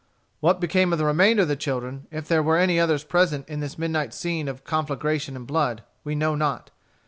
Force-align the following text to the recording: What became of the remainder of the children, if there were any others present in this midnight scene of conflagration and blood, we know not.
What 0.39 0.59
became 0.59 0.91
of 0.91 0.97
the 0.97 1.05
remainder 1.05 1.43
of 1.43 1.47
the 1.47 1.55
children, 1.55 2.07
if 2.09 2.27
there 2.27 2.41
were 2.41 2.57
any 2.57 2.79
others 2.79 3.03
present 3.03 3.47
in 3.47 3.59
this 3.59 3.77
midnight 3.77 4.15
scene 4.15 4.47
of 4.47 4.63
conflagration 4.63 5.35
and 5.35 5.45
blood, 5.45 5.83
we 6.03 6.15
know 6.15 6.33
not. 6.33 6.71